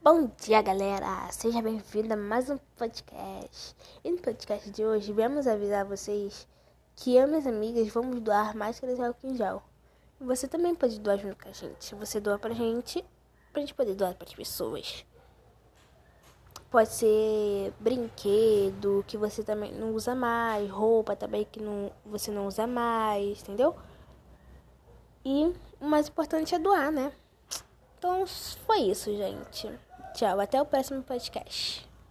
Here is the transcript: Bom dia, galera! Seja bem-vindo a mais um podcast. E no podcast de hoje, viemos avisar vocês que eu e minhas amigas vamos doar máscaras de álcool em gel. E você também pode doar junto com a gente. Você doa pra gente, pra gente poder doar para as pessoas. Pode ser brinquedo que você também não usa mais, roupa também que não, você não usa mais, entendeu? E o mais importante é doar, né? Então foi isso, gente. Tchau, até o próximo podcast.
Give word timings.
Bom 0.00 0.30
dia, 0.40 0.62
galera! 0.62 1.28
Seja 1.32 1.60
bem-vindo 1.60 2.14
a 2.14 2.16
mais 2.16 2.48
um 2.48 2.56
podcast. 2.76 3.74
E 4.04 4.10
no 4.12 4.18
podcast 4.18 4.70
de 4.70 4.84
hoje, 4.84 5.12
viemos 5.12 5.48
avisar 5.48 5.84
vocês 5.84 6.46
que 6.94 7.16
eu 7.16 7.24
e 7.24 7.26
minhas 7.26 7.48
amigas 7.48 7.88
vamos 7.88 8.20
doar 8.20 8.56
máscaras 8.56 8.96
de 8.96 9.02
álcool 9.02 9.26
em 9.26 9.36
gel. 9.36 9.60
E 10.20 10.24
você 10.24 10.46
também 10.46 10.72
pode 10.72 11.00
doar 11.00 11.18
junto 11.18 11.36
com 11.42 11.48
a 11.48 11.52
gente. 11.52 11.96
Você 11.96 12.20
doa 12.20 12.38
pra 12.38 12.54
gente, 12.54 13.04
pra 13.52 13.60
gente 13.60 13.74
poder 13.74 13.96
doar 13.96 14.14
para 14.14 14.28
as 14.28 14.34
pessoas. 14.34 15.04
Pode 16.70 16.90
ser 16.90 17.74
brinquedo 17.80 19.04
que 19.04 19.16
você 19.16 19.42
também 19.42 19.72
não 19.72 19.92
usa 19.92 20.14
mais, 20.14 20.70
roupa 20.70 21.16
também 21.16 21.44
que 21.44 21.60
não, 21.60 21.90
você 22.06 22.30
não 22.30 22.46
usa 22.46 22.68
mais, 22.68 23.42
entendeu? 23.42 23.74
E 25.24 25.52
o 25.80 25.84
mais 25.84 26.08
importante 26.08 26.54
é 26.54 26.58
doar, 26.58 26.92
né? 26.92 27.12
Então 27.98 28.24
foi 28.64 28.82
isso, 28.82 29.14
gente. 29.16 29.87
Tchau, 30.18 30.40
até 30.40 30.60
o 30.60 30.66
próximo 30.66 31.00
podcast. 31.00 31.87